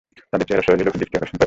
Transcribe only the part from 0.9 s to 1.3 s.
দৃষ্টি